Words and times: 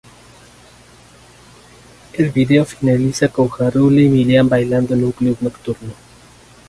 El 2.13 2.31
video 2.31 2.65
finaliza 2.65 3.27
con 3.29 3.49
Ja 3.49 3.69
Rule 3.69 4.01
y 4.01 4.09
Milian 4.09 4.49
bailando 4.49 4.95
en 4.95 5.03
un 5.03 5.11
club 5.11 5.37
nocturno. 5.41 5.93